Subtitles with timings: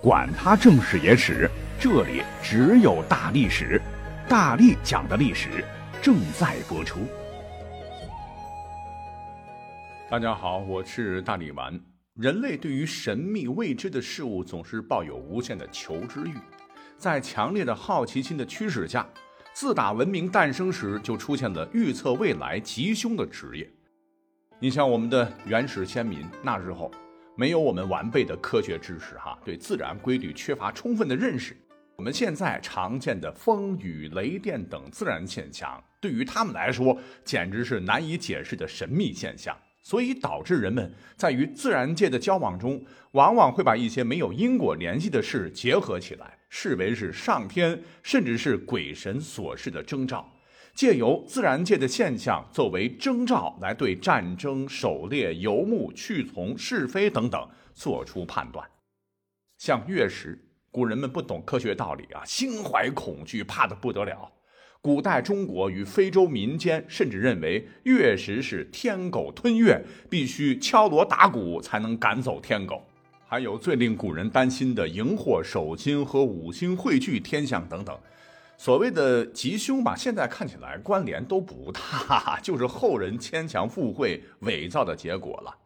[0.00, 3.82] 管他正史野史，这里只有大历史，
[4.28, 5.64] 大力讲的历史
[6.00, 7.00] 正在播出。
[10.08, 11.78] 大家好，我是大力丸。
[12.14, 16.34] 人类对于神秘未知的事物总是抱有无限的求知欲，
[16.96, 19.04] 在强烈的好奇心的驱使下，
[19.52, 23.68] 自打文明诞生时就出现了预测未来吉凶的职业。
[24.60, 26.88] 你像我们的原始先民，那时候。
[27.38, 31.56] 没有我们完备的科学知识，哈，对自然规律缺乏充分的认识。
[31.94, 50.28] 我们现在常见的风雨雷电等自然现象，对于他们来说简直是难以解释的神秘现象，所以导致人们在与自然界的交往中，往往会把一些没有因果联系的事结合起来，视为是上天甚至是鬼神所示的征兆。
[50.78, 58.64] 借由自然界的现象作为征兆，来对战争、狩猎、游牧、去从、是非等等做出判断。
[59.58, 64.30] 像月食，古人们不懂科学道理啊，心怀恐惧，怕得不得了。
[64.80, 72.80] 古代中国与非洲民间甚至认为月食是天狗吞月，必须敲锣打鼓才能赶走天狗。
[73.26, 77.98] 还有最令古人担心的荧惑守金和五星汇聚天象等等。
[78.60, 85.56] 所谓的吉凶吧，现在看起来关联都不大， 就是后人牵强附会、伪造的结果了。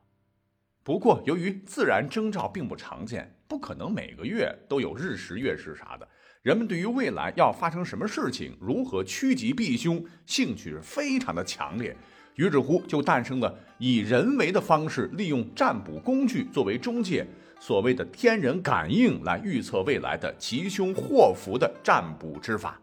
[0.84, 6.06] 不过，由于自然征兆并不常见，不可能每个月都有日食、月食啥的，
[6.42, 11.96] 人们对于未来要发生什么事情、如何趋吉避凶，兴趣是非常的强烈。
[12.34, 17.26] 于是乎，就诞生了以人为的方式，利用占卜工具作为中介。
[17.62, 22.76] 所谓的天人感应来预测未来的吉凶祸福的占卜之法，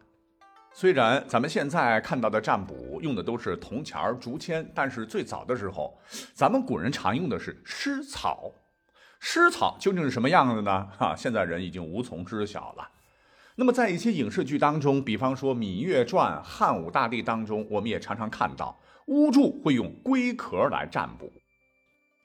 [0.74, 6.00] 虽然咱们现在看到的占卜用的都是铜钱儿、竹签，但是最早的时候，
[6.34, 8.50] 咱们古人常用的是湿草。
[9.20, 10.88] 湿草究竟是什么样子呢？
[10.98, 12.90] 哈，现在人已经无从知晓了。
[13.56, 21.30] 那么在一些影视剧当中，比方说《芈月传》《汉武大帝》当中，我们也常常看到巫祝会用龟壳来占卜。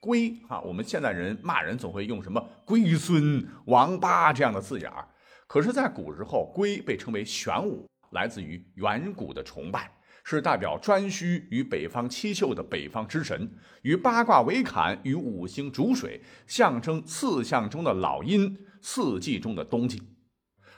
[0.05, 5.09] 龟啊，我们现代人骂人总会用什么龟孙、王八这样的字眼儿，
[5.47, 9.91] 可是，在古时候，龟被称为玄武，来自于远古的崇拜，
[10.23, 13.51] 是代表颛顼与北方七宿的北方之神，
[13.81, 20.03] 与八卦为坎，与五行主水，象征四象中的老阴，四季中的冬季。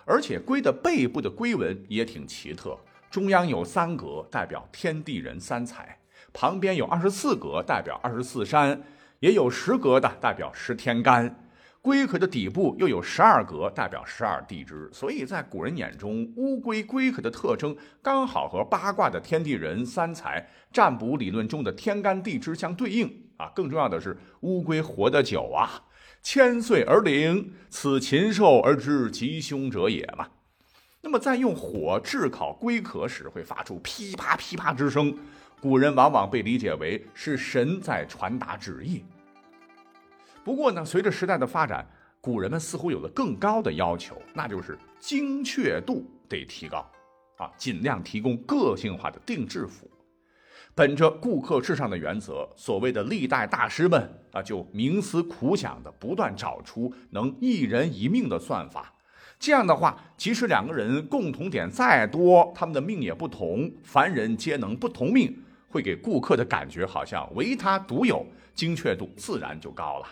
[0.04, 2.78] 而且，龟的背部的龟纹也挺奇特，
[3.10, 5.82] 中央有三格，代表天地人三才；
[6.32, 8.80] 旁边有二十四格，代表二十四山。
[9.26, 11.36] 也有十格的代表十天干，
[11.82, 23.50] 龟壳的底部又有十二格代表十二地支，所以在古人眼中，乌龟龟壳的特征刚好和八卦的天地人三才占卜理论中的天干地支相对应啊。
[23.52, 25.82] 更重要的是，乌龟活得久啊，
[26.22, 30.28] 千岁而灵，此禽兽而知吉凶者也嘛。
[31.00, 35.12] 那么在用火炙烤龟壳时，会发出噼啪噼啪之声。
[35.60, 39.02] 古人往往被理解为是神在传达旨意。
[40.46, 41.84] 不过呢，随着时代的发展，
[42.20, 46.88] 古人们似乎有了更高的要求，那就是精确度得提高，
[47.36, 49.90] 啊，尽量提供个性化的定制服。
[50.72, 58.94] 本着顾客至上的原则，所谓的历代大师们啊，就冥思苦想的不断找出能一人一命的算法。
[59.40, 65.42] 这样的话，即使两个人共同点再多，他们的命也不同，凡人皆能不同命。
[65.68, 68.24] 会给顾客的感觉好像唯他独有，
[68.54, 70.06] 精确度自然就高了。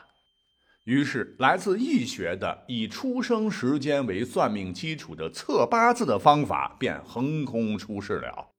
[0.84, 8.50] 于是，来自易学的以出生时间为算命基础的测八字的方法便横空出世了。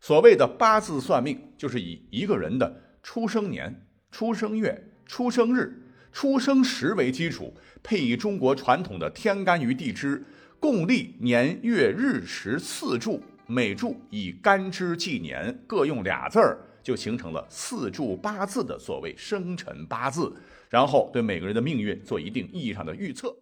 [0.00, 5.82] 所谓的八字算命，就是以一个人的出生年、出生月、出生日、
[6.12, 10.22] 出生时为基础，配以中国传统的天干与地支，
[10.60, 13.22] 共历年月日时四柱。
[13.46, 20.34] 每柱以干支纪年各用俩字儿，就形成了四柱八字的所谓生辰八字，
[20.74, 23.32] 然后对每个人的命运做一定意义上的预测。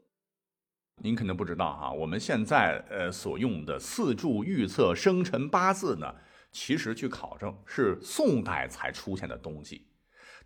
[1.03, 6.15] 您可能不知道哈，我们现在呃所用的四柱预测生辰八字呢，
[6.51, 9.87] 其实据考证是宋代才出现的东西。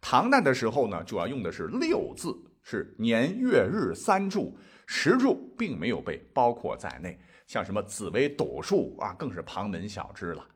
[0.00, 2.32] 唐代的时候呢，主要用的是六字，
[2.62, 4.56] 是年月日三柱，
[4.87, 7.19] 时柱并没有被包括在内。
[7.49, 10.46] 像什么紫微斗数啊，更是旁门小知了。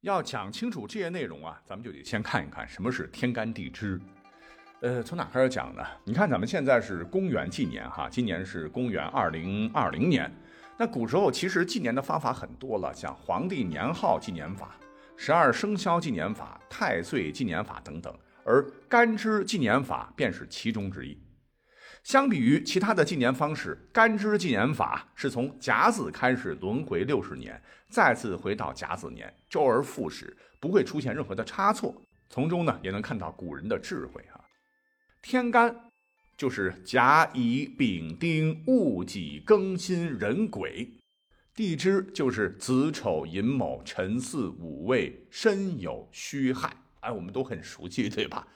[0.00, 4.00] 要讲清楚这些内容啊，咱们就得先看一看什么是天干地支。
[4.84, 5.82] 呃，从哪开始讲呢？
[6.04, 10.30] 你看咱们现在是公元纪年哈，今年是公元二零二零年。
[10.76, 14.76] 那古时候其实纪年的方法很多了，像皇帝年号纪年法、
[15.16, 18.14] 十二生肖纪年法、太岁纪年法等等，
[18.44, 21.18] 而干支纪年法便是其中之一。
[22.02, 27.58] 相比于其他的纪年方式，干支纪年法是从甲子开始轮回六十年，
[27.88, 31.94] 再次回到甲子年，周而复始，不会出现任何的差错。
[32.28, 34.33] 从中呢，也能看到古人的智慧啊。
[35.34, 35.90] 天干
[36.36, 40.88] 就是甲乙丙丁戊己庚辛壬癸，
[41.56, 48.46] 地支就是子丑寅卯辰巳午未申酉戌亥，哎，我们都很熟悉，对吧？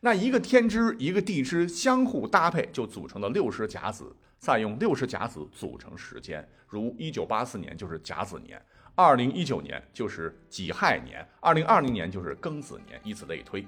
[0.00, 4.12] 那一个天支一个地支相互搭配，就组成了六十甲子。
[4.40, 8.60] 再用六十甲子组成时间，如一九八四年就是甲子年，
[8.96, 13.64] 二零一九年就是己亥年，二零二零年就是庚子年，以此类推。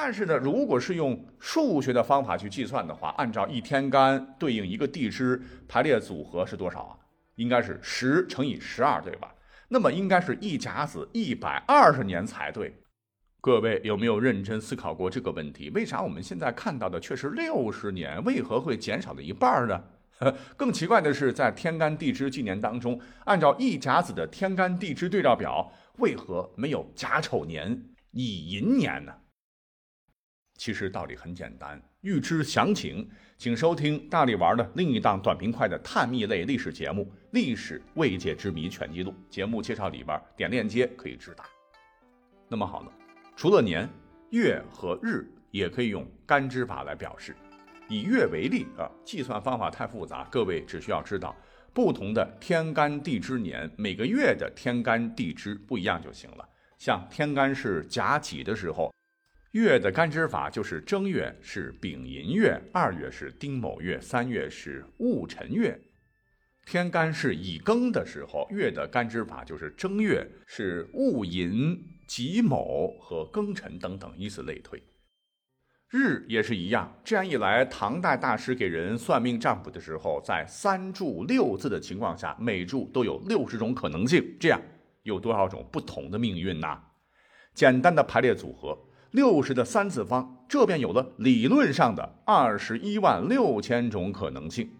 [0.00, 6.96] 但是呢，如果是用数学的方法去计算的话，按照一天干对应一个地支排列组合是多少啊？
[7.34, 9.34] 应该是十乘以十二，对吧？
[9.66, 12.72] 那么应该是一甲子一百二十年才对。
[13.40, 15.68] 各位有没有认真思考过这个问题？
[15.70, 18.22] 为啥我们现在看到的却是六十年？
[18.22, 19.82] 为何会减少了一半呢？
[20.56, 29.12] 更奇怪的是，在天干地支纪年当中，按照一甲子的天干地支对照表，为何没有甲丑年、乙寅年呢？
[30.58, 33.08] 其实道理很简单，欲知详情，
[33.38, 39.12] 请收听大力丸的另一档短平快的探秘类历史节目《历史未解之谜全记录》。
[39.30, 41.44] 节目介绍里边点链接可以直达。
[42.48, 42.90] 那么好呢？
[43.36, 43.88] 除了年、
[44.30, 47.36] 月和日，也可以用干支法来表示。
[47.88, 51.34] 以月为例啊，计算方法太复杂，各位只需要知道
[51.72, 56.46] 不同的天干地支年，每个月的天干地支不一样就行了。
[56.78, 58.92] 像天干是甲己的时候，
[59.52, 65.80] 月的干支法就是正月是丙寅月，二月是丁卯月，三月是戊辰月。
[66.66, 71.78] 天干是乙庚的时候，月的干支法就是正月是戊寅。
[72.08, 74.82] 己卯和庚辰等等，以此类推。
[75.90, 76.98] 日也是一样。
[77.04, 84.24] 这样一来，唐代大师给人算命占卜的时候，在三柱六字的情况下，每柱都有六十种可能性。
[84.40, 84.58] 这样
[85.02, 86.80] 有多少种不同的命运呢？
[87.52, 88.74] 简单的排列组合，
[89.10, 94.70] 六十的三次方，这便有了理论上的二十一万六千种可能性。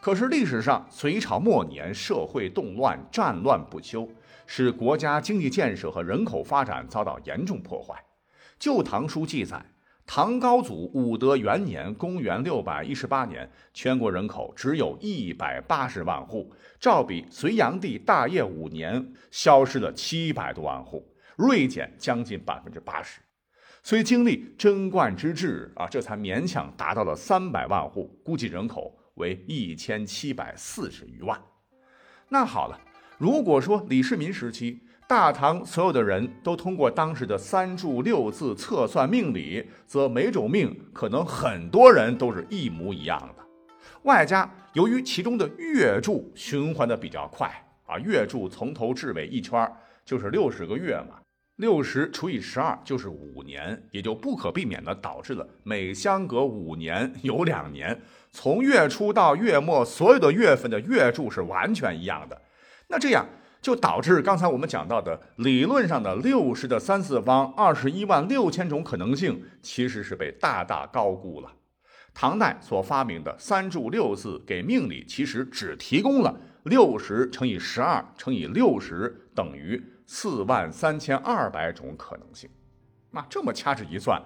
[0.00, 4.06] 可是历史上，隋朝末年社会动乱，战乱不休。
[4.46, 7.94] 使国家经济建设和人口发展遭到严重破坏。
[8.58, 9.64] 《旧唐书》记载，
[10.06, 21.02] 唐高祖武德元年（公元618年），全国人口只有一百八十万户，照比隋炀帝大业五年，消失了七百多万户，
[21.36, 23.20] 锐减将近百分之八十。
[23.82, 31.40] 所以经历贞观之治啊，这才勉强达到了三百万户，估计人口为一千七百四十余万。
[32.28, 32.80] 那好了。
[33.16, 43.44] 如果说李世民时期大唐所有的人都通过当时的三柱六字测算命理，则每种命可能很多人都是一模一样的。
[44.02, 47.48] 外加由于其中的月柱循环的比较快
[47.86, 49.72] 啊，月柱从头至尾一圈
[50.04, 51.20] 就是六十个月嘛，
[51.56, 58.00] 六十除以十二就是五年，也就不可避免的导致了每相隔五年有两年，
[58.32, 62.42] 从月初到月末所有的月份的月柱是完全一样的。
[62.88, 63.24] 那这样
[63.62, 71.52] 就导致刚才我们讲到的理论上的六十的三次方二十一万六千种可能性，其实是被大大高估了。
[72.12, 82.48] 唐代所发明的三柱六字给命理，其实只提供了六十乘以十二乘以六十等于四万三千二百种可能性。
[83.10, 84.20] 那这么掐指一算。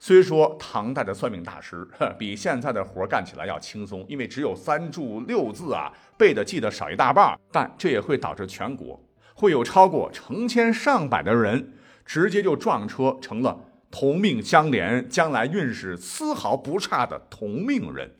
[0.00, 1.88] 虽说唐代的算命大师
[2.18, 9.02] 比现在的活干起来要轻松，因为只有三柱六字啊，背的记得少一大半，但这也会导致全国
[9.34, 11.72] 会有超过成千上百的人
[12.04, 13.58] 直接就撞车成了
[13.90, 18.16] 同命相连、将来运势丝毫不差的同命人。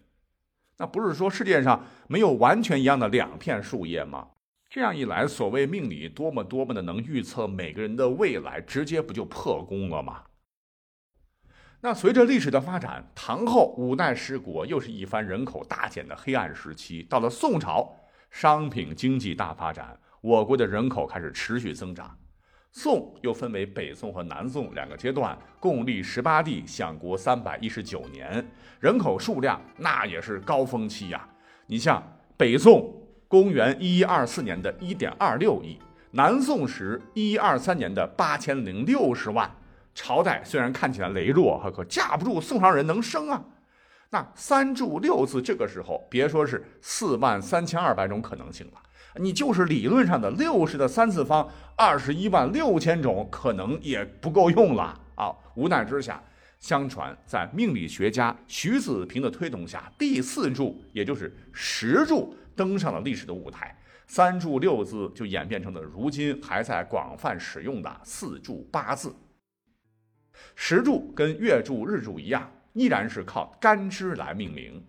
[0.79, 4.29] 那不是说世界上没有完全一样的两片树叶吗？
[4.75, 10.25] 这样一来，所谓命理多么多么的能预测每个人的未来，直接不就破功了吗？
[11.81, 17.05] 那随着历史的发展，唐后五代十国又是一番人口大减的黑暗时期。
[17.05, 17.95] 到了宋朝，
[18.33, 22.19] 商品经济大发展，我国的人口开始持续增长。
[22.73, 28.45] 宋又分为北宋和南宋两个阶段，共历十八帝，享国三百一十九年，
[28.81, 31.29] 人口数量那也是高峰期呀。
[31.67, 32.03] 你像
[32.37, 32.93] 北宋，
[33.29, 35.79] 公元一一二四年的一点二六亿，
[36.13, 39.51] 南宋时一一二三年的八千零六十万。
[39.95, 43.45] 朝代虽然看起来羸弱，可架不住宋朝人能生啊。
[44.11, 48.83] 那三柱六字这个时候，别说是四万三千二百种可能性了，
[49.21, 55.33] 你就是理论上的六十的三次方，二十一万六千种可能也不够用了啊。
[55.55, 56.23] 无奈之下，
[56.59, 69.15] 相传在命理学家徐子平的推动下，第四柱也就是十柱登上了历史的舞台，三柱六字就演变成了如今还在广泛使用的四柱八字。
[70.55, 74.85] 石柱跟月柱、日柱一样，依然是靠干支来命名。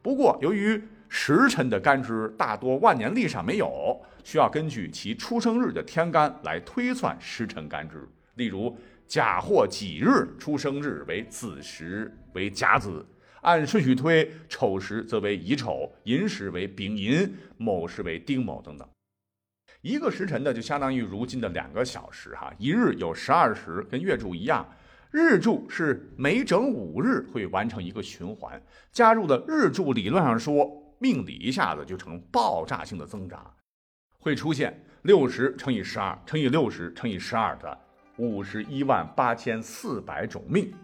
[0.00, 8.08] 不过，由于时辰的干支大多万年历上没有，需要根据其出生日的天干来推算时辰干支。
[8.36, 8.76] 例如，
[9.06, 13.04] 甲或己日出生日为子时，为甲子；
[13.42, 18.88] 按顺序推，丑时则为乙丑，寅时为丙寅，卯时为丁卯等等。
[19.80, 22.52] 一个时辰呢，就相当于如今的两个小时哈。
[22.58, 24.68] 一日有十二时，跟月柱一样。
[25.10, 28.60] 日柱是每整五日会完成一个循环，
[28.92, 30.68] 加入了日柱，理论上说，
[30.98, 33.54] 命理一下子就成爆炸性的增长，
[34.18, 37.78] 会出现六十乘以十二乘以六十乘以十二的。
[38.16, 40.74] 五十一万八千四百种命，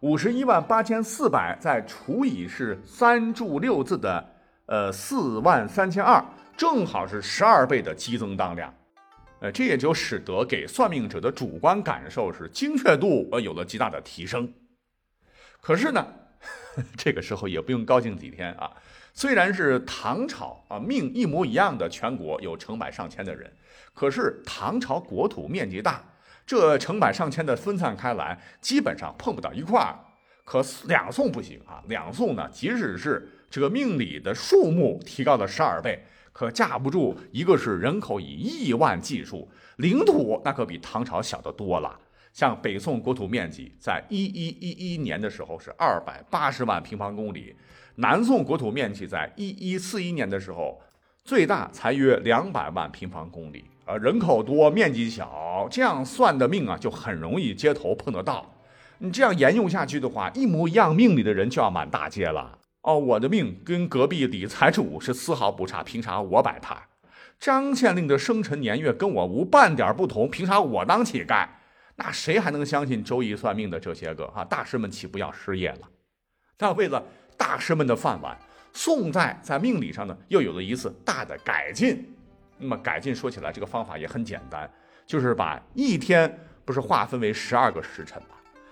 [0.00, 4.24] 五十一万八千四百再除以是三柱六字的，
[4.66, 6.22] 呃，四万三千二，
[6.54, 8.72] 正好是十二倍的激增当量，
[9.40, 14.52] 呃，这也就使得给算命者的主观感受是精确度呃有了极大的提升。
[15.62, 16.06] 可是呢，
[16.94, 18.70] 这个时候也不用高兴几天啊，
[19.14, 23.50] 虽然是唐朝啊命一模一样的全国有成百上千的人，
[23.94, 26.04] 可是唐朝国土面积大。
[26.46, 29.98] 这成百上千的分散开来，基本上碰不到一块儿。
[30.44, 39.48] 可两宋不行啊，两宋呢，即使是这个命里的数目提高了十二倍，可架不住一个是人口以亿万计数，
[39.78, 41.98] 领土那可比唐朝小得多了。
[42.32, 47.56] 像北宋国土面积在一一一一年的时候是二百八十万平方公里，
[47.96, 50.80] 南宋国土面积在一一四一年的时候，
[51.24, 53.64] 最大才约两百万平方公里。
[53.86, 55.30] 呃，人口多，面积小，
[55.68, 58.54] 这样算的命啊，就很容易街头碰得到。
[58.98, 62.58] 你这样沿用下去的话，一模一样命里的人就要满大街了。
[62.82, 66.76] 哦，我的命跟隔壁李财主是丝毫不差，凭啥我摆摊？
[67.38, 71.46] 张县令的生辰年月跟我无半点不同，凭啥我当乞丐？
[71.96, 75.80] 那谁还能相信周易算命的这些个啊大师们岂不要失业了？
[76.58, 77.02] 那为了
[77.36, 78.38] 大师们的饭碗，
[78.72, 82.14] 宋代在命理上呢又有了一次大的改进。
[82.58, 84.70] 那么改进说起来，这个方法也很简单，
[85.06, 88.30] 就是把一天不是划分为十二个时辰吗？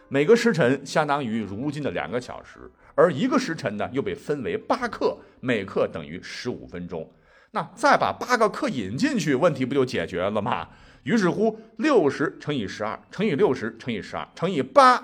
[0.08, 7.10] 每个时辰相当于如今的两个小时，而一个时辰呢又被分为八克，每克等于十五分钟。
[7.52, 10.68] 那再把八个克引进去，问题不就解决了吗？
[11.04, 15.02] 于是乎，六十乘以十二乘以六十乘以十二乘以八，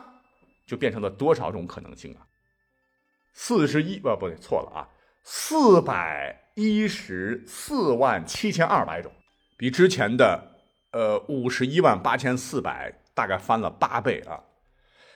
[0.67, 2.27] 就变成了多少种可能性啊？
[3.33, 4.89] 四十一，不，不对，错了啊，
[5.23, 6.37] 四百。
[6.57, 9.11] 一十四万七千二百种，
[9.57, 10.50] 比之前的
[10.93, 14.41] 呃五十一万八千四百大概翻了八倍啊！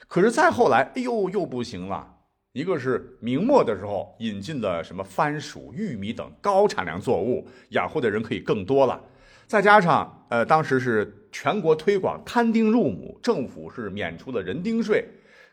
[0.06, 2.10] 可是再后来，哎呦又不行了。
[2.52, 9.00] 一个是明末的时候引进了什么番薯、玉米等高产量作物，养活的人可以更多了。
[9.46, 15.04] 再加上呃当时是全国推广摊丁入亩，政府是免除了人丁税。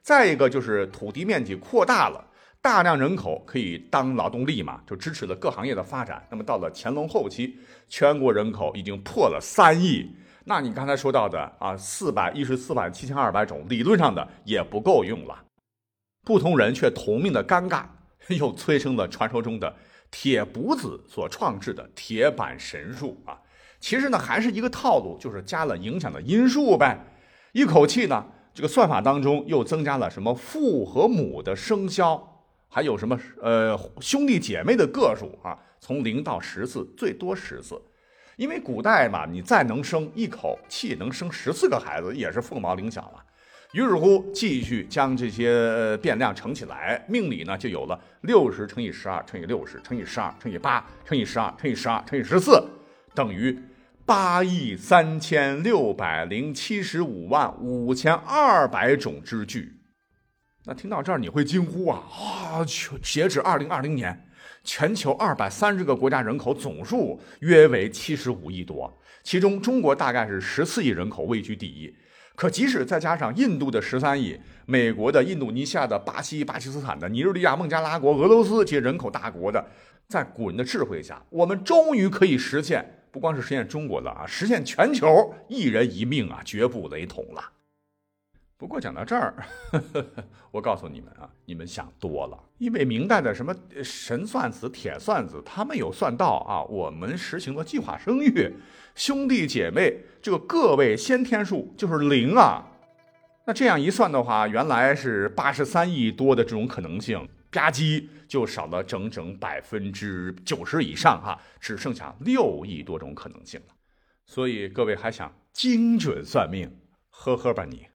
[0.03, 2.27] 再一个就是土地面积扩大了。
[2.61, 6.23] 大量人口可以当劳动力嘛，就支持了各行业的发展。
[6.29, 10.15] 那么到了乾隆后期，全国人口已经破了三亿。
[10.45, 15.43] 那你刚才说到的啊，四百一十四万七千二百种，理论上的也不够用了。
[16.23, 17.83] 不同人却同命的尴尬，
[18.37, 19.75] 又催生了传说中的
[20.11, 23.39] 铁卜子所创制的铁板神术啊。
[23.79, 26.99] 其实呢，还是一个套路，就是加了影响的因数呗。
[27.53, 32.30] 一口气呢，这个算法当中又增加了什么父和母的生肖。
[32.73, 35.59] 还有什么呃兄弟姐妹的个数啊？
[35.81, 37.79] 从零到十次，最多十次。
[38.37, 43.23] 因为古代嘛，你再能生一口气能生十四个孩子，也是凤毛麟角了。
[43.73, 52.63] 于是乎，继续将这些变量乘起来，命里呢就有了六十乘以十二乘以六十乘以十二乘以八乘以十二乘以十二乘以十四，
[53.13, 53.57] 等于
[54.05, 59.73] 八亿三千六百零七十五万五千二百种之巨。
[60.63, 62.65] 那听到这儿你会惊呼啊啊！
[63.01, 64.27] 截止二零二零年，
[64.63, 71.91] 全球二百三十个国家人口总数约为七十五亿多，其中中国大概是十四亿人口位居第一。
[72.35, 79.63] 可即使再加上印度的十三亿、美国的、印度尼西亚的、巴西、巴基斯坦的、尼日利亚、孟加拉国、俄罗斯这些人口大国的，
[80.07, 87.43] 在古人的智慧下，我们终于可以实现，不光是实现中国的啊，实现全球一人一命啊，绝不雷同了。
[88.61, 89.33] 不过讲到这儿
[89.71, 90.05] 呵呵，
[90.53, 92.37] 我告诉你们啊，你们想多了。
[92.59, 93.51] 因为明代的什么
[93.83, 98.53] 神算子、铁算子，他们有算到啊，我们实行了计划生育，
[98.93, 102.67] 兄弟姐妹这个个位先天数就是零啊。
[103.47, 113.73] 那这样一算的话，原来是八十三亿多的这种可能性，吧唧就少了整整百分之九十以上哈，只剩下六亿多种可能性了。
[114.27, 116.71] 所以各位还想精准算命，
[117.09, 117.87] 呵呵吧你。